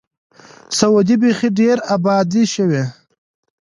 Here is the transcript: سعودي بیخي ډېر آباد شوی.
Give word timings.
سعودي 0.77 1.15
بیخي 1.21 1.49
ډېر 1.59 1.77
آباد 1.95 2.29
شوی. 2.53 2.83